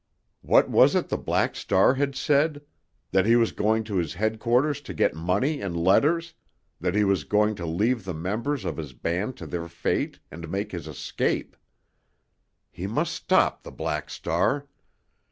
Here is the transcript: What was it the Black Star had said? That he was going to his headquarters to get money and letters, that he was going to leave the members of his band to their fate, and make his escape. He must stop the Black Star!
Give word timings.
What 0.41 0.67
was 0.67 0.95
it 0.95 1.09
the 1.09 1.15
Black 1.19 1.55
Star 1.55 1.93
had 1.93 2.15
said? 2.15 2.63
That 3.11 3.27
he 3.27 3.35
was 3.35 3.51
going 3.51 3.83
to 3.83 3.97
his 3.97 4.15
headquarters 4.15 4.81
to 4.81 4.95
get 4.95 5.13
money 5.13 5.61
and 5.61 5.77
letters, 5.77 6.33
that 6.79 6.95
he 6.95 7.03
was 7.03 7.23
going 7.23 7.53
to 7.57 7.67
leave 7.67 8.03
the 8.03 8.15
members 8.15 8.65
of 8.65 8.77
his 8.77 8.93
band 8.93 9.37
to 9.37 9.45
their 9.45 9.67
fate, 9.67 10.19
and 10.31 10.49
make 10.49 10.71
his 10.71 10.87
escape. 10.87 11.55
He 12.71 12.87
must 12.87 13.13
stop 13.13 13.61
the 13.61 13.69
Black 13.71 14.09
Star! 14.09 14.65